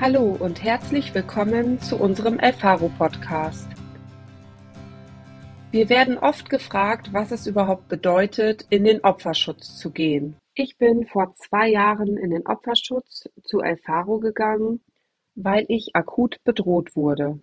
Hallo 0.00 0.36
und 0.38 0.62
herzlich 0.62 1.12
willkommen 1.12 1.80
zu 1.80 1.96
unserem 1.98 2.38
Elfaro 2.38 2.88
Podcast. 2.88 3.68
Wir 5.72 5.88
werden 5.88 6.18
oft 6.18 6.48
gefragt, 6.48 7.12
was 7.12 7.32
es 7.32 7.48
überhaupt 7.48 7.88
bedeutet, 7.88 8.64
in 8.70 8.84
den 8.84 9.02
Opferschutz 9.02 9.76
zu 9.76 9.90
gehen. 9.90 10.36
Ich 10.54 10.78
bin 10.78 11.04
vor 11.04 11.34
zwei 11.34 11.68
Jahren 11.68 12.16
in 12.16 12.30
den 12.30 12.46
Opferschutz 12.46 13.28
zu 13.42 13.58
Elfaro 13.58 14.20
gegangen, 14.20 14.84
weil 15.34 15.64
ich 15.66 15.96
akut 15.96 16.44
bedroht 16.44 16.94
wurde. 16.94 17.40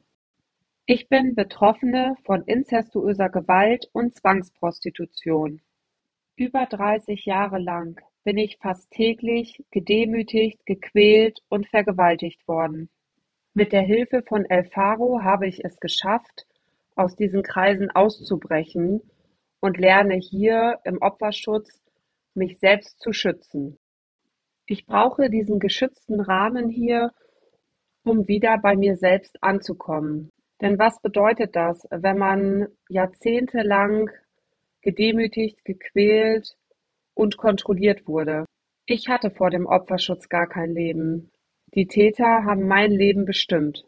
Ich 0.85 1.09
bin 1.09 1.35
Betroffene 1.35 2.15
von 2.23 2.43
inzestuöser 2.43 3.27
Gewalt 3.27 3.89
und 3.91 4.15
Zwangsprostitution. 4.15 5.59
Über 6.37 6.65
30 6.67 7.25
Jahre 7.25 7.59
lang 7.59 7.99
bin 8.25 8.39
ich 8.39 8.57
fast 8.57 8.89
täglich 8.89 9.63
gedemütigt, 9.69 10.65
gequält 10.65 11.39
und 11.47 11.69
vergewaltigt 11.69 12.45
worden. 12.47 12.89
Mit 13.53 13.71
der 13.71 13.83
Hilfe 13.83 14.23
von 14.27 14.45
El 14.45 14.65
Faro 14.65 15.21
habe 15.21 15.47
ich 15.47 15.63
es 15.63 15.79
geschafft, 15.79 16.47
aus 16.95 17.15
diesen 17.15 17.43
Kreisen 17.43 17.91
auszubrechen 17.91 19.01
und 19.59 19.77
lerne 19.77 20.15
hier 20.15 20.79
im 20.85 20.97
Opferschutz 21.01 21.81
mich 22.33 22.57
selbst 22.59 22.99
zu 22.99 23.13
schützen. 23.13 23.77
Ich 24.65 24.87
brauche 24.87 25.29
diesen 25.29 25.59
geschützten 25.59 26.19
Rahmen 26.19 26.69
hier, 26.69 27.11
um 28.03 28.27
wieder 28.27 28.57
bei 28.57 28.75
mir 28.75 28.97
selbst 28.97 29.37
anzukommen. 29.41 30.31
Denn 30.61 30.79
was 30.79 30.99
bedeutet 30.99 31.55
das, 31.55 31.87
wenn 31.91 32.17
man 32.17 32.67
jahrzehntelang 32.89 34.09
gedemütigt, 34.81 35.63
gequält, 35.63 36.57
und 37.15 37.37
kontrolliert 37.37 38.07
wurde. 38.07 38.45
Ich 38.85 39.09
hatte 39.09 39.31
vor 39.31 39.49
dem 39.49 39.65
Opferschutz 39.65 40.29
gar 40.29 40.47
kein 40.47 40.75
Leben. 40.75 41.31
Die 41.73 41.87
Täter 41.87 42.43
haben 42.45 42.67
mein 42.67 42.91
Leben 42.91 43.25
bestimmt. 43.25 43.83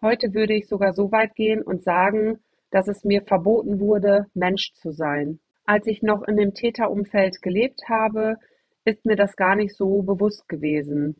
Heute 0.00 0.32
würde 0.32 0.54
ich 0.54 0.68
sogar 0.68 0.92
so 0.92 1.10
weit 1.10 1.34
gehen 1.34 1.60
und 1.60 1.82
sagen, 1.82 2.38
dass 2.70 2.86
es 2.86 3.02
mir 3.02 3.22
verboten 3.22 3.80
wurde, 3.80 4.26
Mensch 4.34 4.72
zu 4.74 4.92
sein. 4.92 5.40
Als 5.64 5.86
ich 5.88 6.02
noch 6.02 6.22
in 6.22 6.36
dem 6.36 6.54
Täterumfeld 6.54 7.42
gelebt 7.42 7.88
habe, 7.88 8.36
ist 8.84 9.04
mir 9.04 9.16
das 9.16 9.34
gar 9.34 9.56
nicht 9.56 9.74
so 9.74 10.02
bewusst 10.02 10.48
gewesen. 10.48 11.16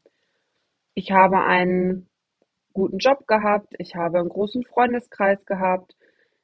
Ich 0.95 1.11
habe 1.11 1.41
einen 1.41 2.09
guten 2.73 2.99
Job 2.99 3.27
gehabt, 3.27 3.75
ich 3.79 3.97
habe 3.97 4.21
einen 4.21 4.29
großen 4.29 4.65
Freundeskreis 4.65 5.45
gehabt, 5.45 5.97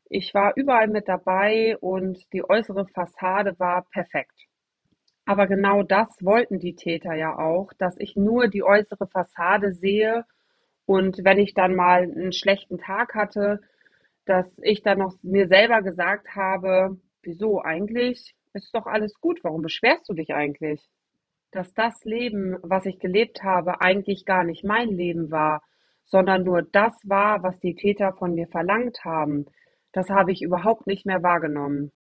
ich 0.08 0.34
war 0.34 0.52
überall 0.56 0.88
mit 0.88 1.08
dabei 1.08 1.76
und 1.78 2.18
die 2.32 2.48
äußere 2.48 2.86
Fassade 2.88 3.58
war 3.58 3.86
perfekt. 3.90 4.46
Aber 5.26 5.46
genau 5.46 5.82
das 5.82 6.08
wollten 6.20 6.58
die 6.58 6.74
Täter 6.74 7.14
ja 7.14 7.38
auch, 7.38 7.72
dass 7.74 7.96
ich 7.98 8.16
nur 8.16 8.48
die 8.48 8.62
äußere 8.62 9.06
Fassade 9.06 9.72
sehe 9.72 10.24
und 10.86 11.24
wenn 11.24 11.38
ich 11.38 11.54
dann 11.54 11.74
mal 11.74 12.02
einen 12.02 12.32
schlechten 12.32 12.78
Tag 12.78 13.14
hatte, 13.14 13.60
dass 14.26 14.46
ich 14.62 14.82
dann 14.82 14.98
noch 14.98 15.14
mir 15.22 15.48
selber 15.48 15.82
gesagt 15.82 16.34
habe, 16.36 16.98
wieso 17.22 17.62
eigentlich 17.62 18.34
ist 18.52 18.74
doch 18.74 18.86
alles 18.86 19.14
gut, 19.20 19.40
warum 19.42 19.62
beschwerst 19.62 20.08
du 20.08 20.14
dich 20.14 20.34
eigentlich? 20.34 20.86
Dass 21.50 21.72
das 21.74 22.04
Leben, 22.04 22.56
was 22.62 22.86
ich 22.86 22.98
gelebt 22.98 23.42
habe, 23.42 23.80
eigentlich 23.80 24.24
gar 24.26 24.44
nicht 24.44 24.64
mein 24.64 24.88
Leben 24.88 25.30
war, 25.30 25.62
sondern 26.04 26.44
nur 26.44 26.62
das 26.62 26.92
war, 27.04 27.42
was 27.42 27.58
die 27.60 27.74
Täter 27.74 28.12
von 28.12 28.34
mir 28.34 28.46
verlangt 28.48 29.04
haben, 29.04 29.46
das 29.92 30.10
habe 30.10 30.32
ich 30.32 30.42
überhaupt 30.42 30.86
nicht 30.86 31.06
mehr 31.06 31.22
wahrgenommen. 31.22 31.92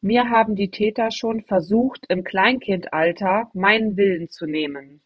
Mir 0.00 0.30
haben 0.30 0.54
die 0.54 0.70
Täter 0.70 1.10
schon 1.10 1.42
versucht, 1.42 2.06
im 2.08 2.22
Kleinkindalter 2.22 3.50
meinen 3.52 3.96
Willen 3.96 4.28
zu 4.28 4.46
nehmen. 4.46 5.02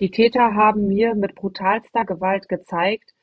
Die 0.00 0.10
Täter 0.10 0.54
haben 0.54 0.88
mir 0.88 1.14
mit 1.14 1.36
brutalster 1.36 2.04
Gewalt 2.04 2.48
gezeigt, 2.48 3.14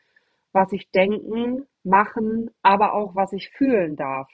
was 0.53 0.71
ich 0.71 0.89
denken, 0.91 1.67
machen, 1.83 2.49
aber 2.61 2.93
auch 2.93 3.13
was 3.13 3.33
ich 3.33 3.49
fühlen 3.49 3.97
darf. 3.97 4.29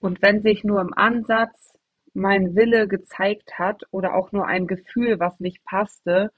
Und 0.00 0.20
wenn 0.20 0.42
sich 0.42 0.64
nur 0.64 0.82
im 0.82 0.92
Ansatz 0.92 1.72
mein 2.12 2.54
Wille 2.54 2.86
gezeigt 2.86 3.58
hat 3.58 3.84
oder 3.90 4.14
auch 4.14 4.32
nur 4.32 4.46
ein 4.46 4.66
Gefühl, 4.66 5.18
was 5.18 5.40
nicht 5.40 5.64
passte, 5.64 6.30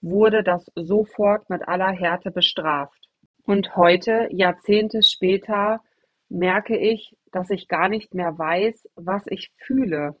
wurde 0.00 0.42
das 0.42 0.70
sofort 0.74 1.48
mit 1.48 1.66
aller 1.68 1.92
Härte 1.92 2.32
bestraft. 2.32 3.08
Und 3.44 3.76
heute, 3.76 4.28
Jahrzehnte 4.32 5.02
später, 5.02 5.80
merke 6.28 6.76
ich, 6.76 7.16
dass 7.32 7.50
ich 7.50 7.68
gar 7.68 7.88
nicht 7.88 8.14
mehr 8.14 8.38
weiß, 8.38 8.88
was 8.96 9.24
ich 9.26 9.52
fühle. 9.58 10.16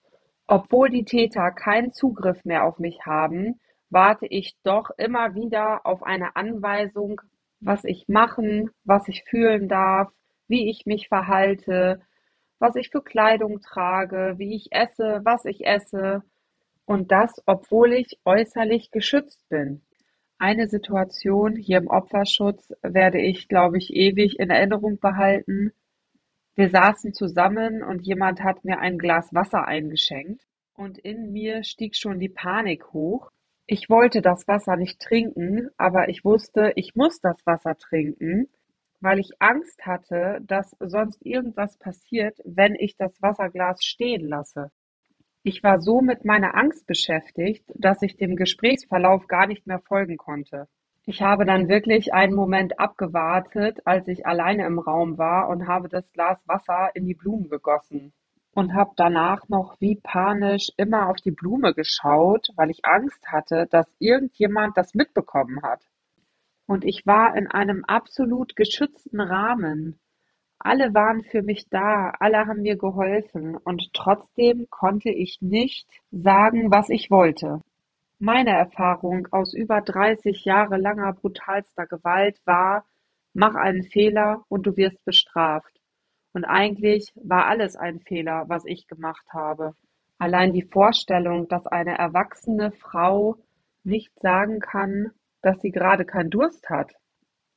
Obwohl 0.46 0.90
die 0.90 1.04
Täter 1.04 1.50
keinen 1.50 1.92
Zugriff 1.92 2.44
mehr 2.44 2.64
auf 2.64 2.78
mich 2.78 3.06
haben, 3.06 3.60
warte 3.90 4.26
ich 4.26 4.56
doch 4.62 4.90
immer 4.98 5.34
wieder 5.34 5.86
auf 5.86 6.02
eine 6.02 6.36
Anweisung, 6.36 7.20
was 7.60 7.84
ich 7.84 8.08
machen, 8.08 8.70
was 8.84 9.08
ich 9.08 9.24
fühlen 9.24 9.68
darf, 9.68 10.10
wie 10.48 10.68
ich 10.68 10.84
mich 10.86 11.08
verhalte, 11.08 12.00
was 12.58 12.76
ich 12.76 12.90
für 12.90 13.02
Kleidung 13.02 13.60
trage, 13.60 14.34
wie 14.36 14.54
ich 14.54 14.68
esse, 14.72 15.20
was 15.24 15.44
ich 15.44 15.66
esse. 15.66 16.22
Und 16.84 17.12
das, 17.12 17.42
obwohl 17.46 17.92
ich 17.92 18.18
äußerlich 18.24 18.90
geschützt 18.90 19.48
bin. 19.48 19.82
Eine 20.38 20.68
Situation 20.68 21.56
hier 21.56 21.78
im 21.78 21.86
Opferschutz 21.86 22.72
werde 22.82 23.20
ich, 23.20 23.48
glaube 23.48 23.78
ich, 23.78 23.94
ewig 23.94 24.38
in 24.38 24.50
Erinnerung 24.50 24.98
behalten. 24.98 25.72
Wir 26.56 26.70
saßen 26.70 27.12
zusammen 27.12 27.82
und 27.82 28.06
jemand 28.06 28.40
hat 28.40 28.64
mir 28.64 28.78
ein 28.78 28.96
Glas 28.96 29.34
Wasser 29.34 29.66
eingeschenkt 29.66 30.40
und 30.74 30.98
in 30.98 31.32
mir 31.32 31.64
stieg 31.64 31.96
schon 31.96 32.20
die 32.20 32.28
Panik 32.28 32.92
hoch. 32.92 33.30
Ich 33.66 33.90
wollte 33.90 34.22
das 34.22 34.46
Wasser 34.46 34.76
nicht 34.76 35.00
trinken, 35.00 35.70
aber 35.78 36.08
ich 36.08 36.24
wusste, 36.24 36.72
ich 36.76 36.94
muss 36.94 37.18
das 37.20 37.44
Wasser 37.44 37.76
trinken, 37.76 38.48
weil 39.00 39.18
ich 39.18 39.30
Angst 39.40 39.84
hatte, 39.84 40.38
dass 40.42 40.76
sonst 40.78 41.26
irgendwas 41.26 41.76
passiert, 41.78 42.38
wenn 42.44 42.76
ich 42.76 42.96
das 42.96 43.20
Wasserglas 43.20 43.84
stehen 43.84 44.28
lasse. 44.28 44.70
Ich 45.42 45.62
war 45.64 45.80
so 45.80 46.02
mit 46.02 46.24
meiner 46.24 46.54
Angst 46.54 46.86
beschäftigt, 46.86 47.64
dass 47.74 48.00
ich 48.02 48.16
dem 48.16 48.36
Gesprächsverlauf 48.36 49.26
gar 49.26 49.48
nicht 49.48 49.66
mehr 49.66 49.80
folgen 49.80 50.18
konnte. 50.18 50.68
Ich 51.06 51.20
habe 51.20 51.44
dann 51.44 51.68
wirklich 51.68 52.14
einen 52.14 52.34
Moment 52.34 52.80
abgewartet, 52.80 53.78
als 53.84 54.08
ich 54.08 54.26
alleine 54.26 54.64
im 54.64 54.78
Raum 54.78 55.18
war 55.18 55.50
und 55.50 55.68
habe 55.68 55.90
das 55.90 56.10
Glas 56.12 56.40
Wasser 56.46 56.90
in 56.94 57.04
die 57.04 57.14
Blumen 57.14 57.50
gegossen 57.50 58.14
und 58.54 58.72
habe 58.74 58.92
danach 58.96 59.46
noch 59.48 59.78
wie 59.80 59.96
panisch 60.02 60.70
immer 60.78 61.10
auf 61.10 61.16
die 61.16 61.30
Blume 61.30 61.74
geschaut, 61.74 62.48
weil 62.56 62.70
ich 62.70 62.86
Angst 62.86 63.26
hatte, 63.26 63.66
dass 63.70 63.86
irgendjemand 63.98 64.78
das 64.78 64.94
mitbekommen 64.94 65.60
hat. 65.62 65.82
Und 66.66 66.86
ich 66.86 67.04
war 67.04 67.36
in 67.36 67.48
einem 67.48 67.84
absolut 67.84 68.56
geschützten 68.56 69.20
Rahmen. 69.20 70.00
Alle 70.58 70.94
waren 70.94 71.22
für 71.22 71.42
mich 71.42 71.68
da, 71.68 72.14
alle 72.18 72.46
haben 72.46 72.62
mir 72.62 72.78
geholfen 72.78 73.56
und 73.56 73.92
trotzdem 73.92 74.68
konnte 74.70 75.10
ich 75.10 75.42
nicht 75.42 75.86
sagen, 76.10 76.70
was 76.70 76.88
ich 76.88 77.10
wollte. 77.10 77.60
Meine 78.26 78.52
Erfahrung 78.52 79.28
aus 79.32 79.52
über 79.52 79.82
30 79.82 80.46
Jahre 80.46 80.78
langer 80.78 81.12
brutalster 81.12 81.86
Gewalt 81.86 82.40
war: 82.46 82.86
Mach 83.34 83.54
einen 83.54 83.82
Fehler 83.82 84.46
und 84.48 84.66
du 84.66 84.78
wirst 84.78 85.04
bestraft. 85.04 85.78
Und 86.32 86.46
eigentlich 86.46 87.12
war 87.16 87.44
alles 87.44 87.76
ein 87.76 88.00
Fehler, 88.00 88.46
was 88.48 88.64
ich 88.64 88.86
gemacht 88.86 89.26
habe. 89.28 89.74
Allein 90.16 90.54
die 90.54 90.62
Vorstellung, 90.62 91.48
dass 91.48 91.66
eine 91.66 91.98
erwachsene 91.98 92.72
Frau 92.72 93.36
nicht 93.82 94.18
sagen 94.20 94.58
kann, 94.58 95.10
dass 95.42 95.60
sie 95.60 95.70
gerade 95.70 96.06
keinen 96.06 96.30
Durst 96.30 96.70
hat. 96.70 96.94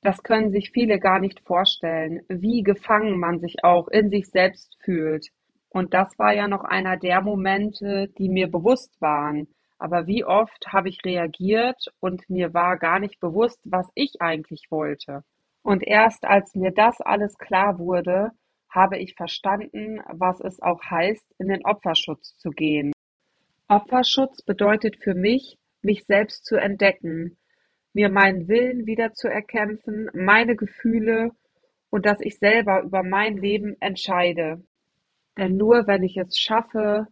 Das 0.01 0.22
können 0.22 0.51
sich 0.51 0.72
viele 0.72 1.00
gar 1.00 1.19
nicht 1.19 1.39
vorstellen, 1.47 2.23
wie 2.27 2.61
gefangen 2.61 3.17
man 3.17 3.39
sich 3.39 3.63
auch 3.63 3.88
in 3.88 4.09
sich 4.09 4.27
selbst 4.27 4.75
fühlt. 4.83 5.29
Und 5.69 5.94
das 5.94 6.19
war 6.19 6.33
ja 6.33 6.50
noch 6.50 6.66
einer 6.66 6.97
der 6.97 7.22
Momente, 7.22 8.09
die 8.17 8.27
mir 8.27 8.51
bewusst 8.51 9.00
waren. 9.00 9.47
Aber 9.77 10.07
wie 10.07 10.23
oft 10.23 10.67
habe 10.67 10.89
ich 10.89 10.99
reagiert 11.05 11.88
und 11.99 12.29
mir 12.29 12.53
war 12.53 12.77
gar 12.77 12.99
nicht 12.99 13.19
bewusst, 13.19 13.59
was 13.63 13.89
ich 13.93 14.21
eigentlich 14.21 14.68
wollte. 14.69 15.24
Und 15.62 15.85
erst 15.85 16.25
als 16.25 16.56
mir 16.56 16.71
das 16.71 17.01
alles 17.01 17.38
klar 17.38 17.77
wurde, 17.77 18.31
habe 18.69 18.97
ich 18.97 19.15
verstanden, 19.15 20.01
was 20.12 20.39
es 20.39 20.62
auch 20.62 20.81
heißt, 20.83 21.33
in 21.39 21.47
den 21.47 21.65
Opferschutz 21.65 22.38
zu 22.38 22.50
gehen. 22.50 22.91
Opferschutz 23.68 24.41
bedeutet 24.41 24.97
für 25.03 25.13
mich, 25.13 25.57
mich 25.81 26.06
selbst 26.06 26.45
zu 26.45 26.56
entdecken, 26.56 27.38
mir 27.94 28.09
meinen 28.09 28.47
Willen 28.47 28.85
wieder 28.85 29.13
zu 29.13 29.27
erkämpfen, 29.27 30.09
meine 30.13 30.56
Gefühle 30.56 31.31
und 31.89 32.06
dass 32.06 32.19
ich 32.21 32.38
selber 32.38 32.81
über 32.81 33.03
mein 33.03 33.38
Leben 33.38 33.75
entscheide. 33.80 34.63
Denn 35.38 35.57
nur 35.57 35.88
wenn 35.88 36.03
ich 36.03 36.18
es 36.18 36.39
schaffe, 36.39 37.07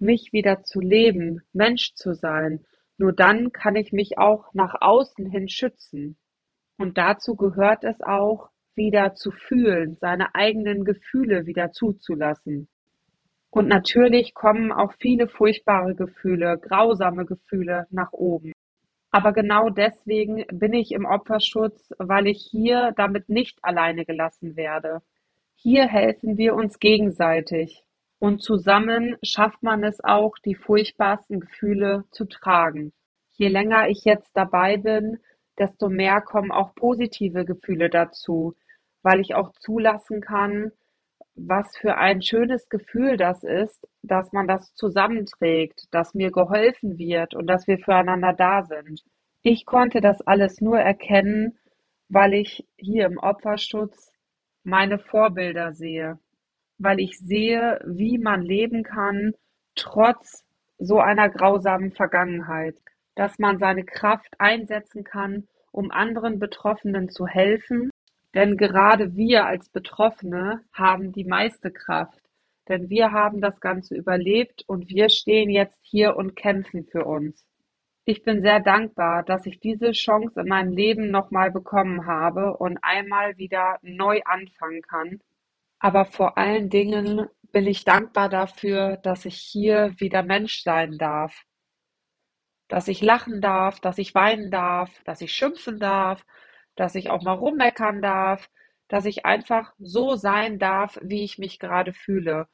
mich 0.00 0.32
wieder 0.32 0.62
zu 0.62 0.80
leben, 0.80 1.42
Mensch 1.52 1.94
zu 1.94 2.14
sein. 2.14 2.64
Nur 2.98 3.12
dann 3.12 3.52
kann 3.52 3.76
ich 3.76 3.92
mich 3.92 4.18
auch 4.18 4.52
nach 4.54 4.74
außen 4.80 5.26
hin 5.26 5.48
schützen. 5.48 6.16
Und 6.76 6.98
dazu 6.98 7.36
gehört 7.36 7.84
es 7.84 8.00
auch, 8.00 8.50
wieder 8.74 9.14
zu 9.14 9.30
fühlen, 9.30 9.96
seine 10.00 10.34
eigenen 10.34 10.84
Gefühle 10.84 11.44
wieder 11.46 11.72
zuzulassen. 11.72 12.68
Und 13.50 13.68
natürlich 13.68 14.32
kommen 14.32 14.72
auch 14.72 14.92
viele 14.98 15.28
furchtbare 15.28 15.94
Gefühle, 15.94 16.58
grausame 16.58 17.26
Gefühle 17.26 17.86
nach 17.90 18.12
oben. 18.12 18.52
Aber 19.10 19.32
genau 19.32 19.70
deswegen 19.70 20.44
bin 20.52 20.72
ich 20.72 20.92
im 20.92 21.04
Opferschutz, 21.04 21.92
weil 21.98 22.28
ich 22.28 22.46
hier 22.48 22.92
damit 22.96 23.28
nicht 23.28 23.58
alleine 23.62 24.04
gelassen 24.04 24.56
werde. 24.56 25.02
Hier 25.56 25.86
helfen 25.86 26.38
wir 26.38 26.54
uns 26.54 26.78
gegenseitig. 26.78 27.84
Und 28.20 28.42
zusammen 28.42 29.16
schafft 29.22 29.62
man 29.62 29.82
es 29.82 30.04
auch, 30.04 30.34
die 30.44 30.54
furchtbarsten 30.54 31.40
Gefühle 31.40 32.04
zu 32.10 32.26
tragen. 32.26 32.92
Je 33.30 33.48
länger 33.48 33.88
ich 33.88 34.04
jetzt 34.04 34.36
dabei 34.36 34.76
bin, 34.76 35.18
desto 35.58 35.88
mehr 35.88 36.20
kommen 36.20 36.52
auch 36.52 36.74
positive 36.74 37.46
Gefühle 37.46 37.88
dazu, 37.88 38.54
weil 39.02 39.20
ich 39.20 39.34
auch 39.34 39.52
zulassen 39.52 40.20
kann, 40.20 40.70
was 41.34 41.74
für 41.78 41.96
ein 41.96 42.20
schönes 42.20 42.68
Gefühl 42.68 43.16
das 43.16 43.42
ist, 43.42 43.88
dass 44.02 44.32
man 44.32 44.46
das 44.46 44.74
zusammenträgt, 44.74 45.86
dass 45.90 46.12
mir 46.12 46.30
geholfen 46.30 46.98
wird 46.98 47.34
und 47.34 47.46
dass 47.46 47.66
wir 47.66 47.78
füreinander 47.78 48.34
da 48.34 48.64
sind. 48.64 49.02
Ich 49.40 49.64
konnte 49.64 50.02
das 50.02 50.20
alles 50.20 50.60
nur 50.60 50.78
erkennen, 50.78 51.58
weil 52.10 52.34
ich 52.34 52.66
hier 52.76 53.06
im 53.06 53.16
Opferschutz 53.16 54.12
meine 54.62 54.98
Vorbilder 54.98 55.72
sehe, 55.72 56.18
weil 56.80 56.98
ich 57.00 57.18
sehe, 57.18 57.80
wie 57.86 58.18
man 58.18 58.42
leben 58.42 58.82
kann, 58.82 59.34
trotz 59.76 60.44
so 60.78 60.98
einer 60.98 61.28
grausamen 61.28 61.92
Vergangenheit, 61.92 62.76
dass 63.14 63.38
man 63.38 63.58
seine 63.58 63.84
Kraft 63.84 64.34
einsetzen 64.38 65.04
kann, 65.04 65.46
um 65.70 65.90
anderen 65.90 66.38
Betroffenen 66.38 67.08
zu 67.08 67.26
helfen 67.26 67.90
denn 68.34 68.56
gerade 68.56 69.16
wir 69.16 69.46
als 69.46 69.68
Betroffene 69.68 70.62
haben 70.72 71.12
die 71.12 71.24
meiste 71.24 71.72
Kraft, 71.72 72.20
denn 72.68 72.88
wir 72.88 73.10
haben 73.10 73.40
das 73.40 73.58
Ganze 73.60 73.96
überlebt 73.96 74.62
und 74.68 74.88
wir 74.88 75.08
stehen 75.08 75.50
jetzt 75.50 75.78
hier 75.82 76.16
und 76.16 76.36
kämpfen 76.36 76.84
für 76.84 77.04
uns. 77.04 77.44
Ich 78.04 78.22
bin 78.22 78.40
sehr 78.40 78.60
dankbar, 78.60 79.24
dass 79.24 79.46
ich 79.46 79.58
diese 79.58 79.92
Chance 79.92 80.40
in 80.40 80.48
meinem 80.48 80.72
Leben 80.72 81.10
nochmal 81.10 81.50
bekommen 81.50 82.06
habe 82.06 82.56
und 82.56 82.78
einmal 82.82 83.36
wieder 83.36 83.78
neu 83.82 84.20
anfangen 84.24 84.82
kann. 84.82 85.20
Aber 85.80 86.04
vor 86.04 86.36
allen 86.36 86.68
Dingen 86.68 87.26
bin 87.52 87.66
ich 87.66 87.84
dankbar 87.84 88.28
dafür, 88.28 88.98
dass 88.98 89.24
ich 89.24 89.36
hier 89.36 89.94
wieder 89.98 90.22
Mensch 90.22 90.62
sein 90.62 90.98
darf. 90.98 91.44
Dass 92.68 92.86
ich 92.86 93.00
lachen 93.00 93.40
darf, 93.40 93.80
dass 93.80 93.98
ich 93.98 94.14
weinen 94.14 94.50
darf, 94.50 94.90
dass 95.04 95.22
ich 95.22 95.32
schimpfen 95.32 95.80
darf, 95.80 96.24
dass 96.76 96.94
ich 96.94 97.10
auch 97.10 97.22
mal 97.22 97.32
rummeckern 97.32 98.02
darf, 98.02 98.48
dass 98.88 99.06
ich 99.06 99.24
einfach 99.24 99.72
so 99.78 100.16
sein 100.16 100.58
darf, 100.58 100.98
wie 101.02 101.24
ich 101.24 101.38
mich 101.38 101.58
gerade 101.58 101.92
fühle. 101.94 102.46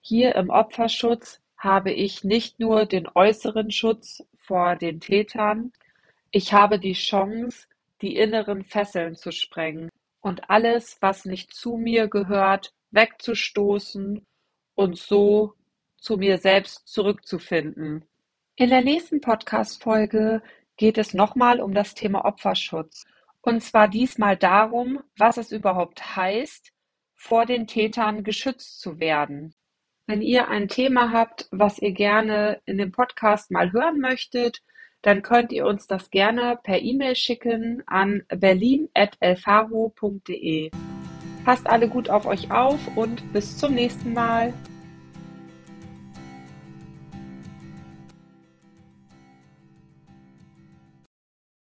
Hier 0.00 0.34
im 0.36 0.50
Opferschutz 0.50 1.40
habe 1.56 1.90
ich 1.90 2.22
nicht 2.22 2.60
nur 2.60 2.84
den 2.84 3.08
äußeren 3.08 3.70
Schutz 3.70 4.22
vor 4.36 4.76
den 4.76 5.00
Tätern, 5.00 5.72
ich 6.30 6.52
habe 6.52 6.78
die 6.78 6.94
Chance, 6.94 7.68
die 8.02 8.16
inneren 8.16 8.64
Fesseln 8.64 9.14
zu 9.14 9.30
sprengen 9.32 9.88
und 10.24 10.48
alles, 10.48 10.96
was 11.02 11.26
nicht 11.26 11.52
zu 11.52 11.76
mir 11.76 12.08
gehört, 12.08 12.72
wegzustoßen 12.92 14.26
und 14.74 14.98
so 14.98 15.52
zu 15.98 16.16
mir 16.16 16.38
selbst 16.38 16.88
zurückzufinden. 16.88 18.06
In 18.56 18.70
der 18.70 18.82
nächsten 18.82 19.20
Podcast-Folge 19.20 20.42
geht 20.78 20.96
es 20.96 21.12
nochmal 21.12 21.60
um 21.60 21.74
das 21.74 21.94
Thema 21.94 22.24
Opferschutz. 22.24 23.04
Und 23.42 23.62
zwar 23.62 23.86
diesmal 23.86 24.38
darum, 24.38 25.04
was 25.18 25.36
es 25.36 25.52
überhaupt 25.52 26.16
heißt, 26.16 26.72
vor 27.14 27.44
den 27.44 27.66
Tätern 27.66 28.24
geschützt 28.24 28.80
zu 28.80 28.98
werden. 28.98 29.54
Wenn 30.06 30.22
ihr 30.22 30.48
ein 30.48 30.68
Thema 30.68 31.12
habt, 31.12 31.48
was 31.50 31.78
ihr 31.78 31.92
gerne 31.92 32.62
in 32.64 32.78
dem 32.78 32.92
Podcast 32.92 33.50
mal 33.50 33.72
hören 33.72 34.00
möchtet, 34.00 34.62
dann 35.04 35.22
könnt 35.22 35.52
ihr 35.52 35.66
uns 35.66 35.86
das 35.86 36.10
gerne 36.10 36.58
per 36.62 36.80
E-Mail 36.80 37.14
schicken 37.14 37.82
an 37.86 38.22
berlin.elfaro.de. 38.28 40.70
Passt 41.44 41.66
alle 41.66 41.88
gut 41.88 42.08
auf 42.08 42.24
euch 42.24 42.50
auf 42.50 42.78
und 42.96 43.30
bis 43.34 43.58
zum 43.58 43.74
nächsten 43.74 44.14
Mal. 44.14 44.54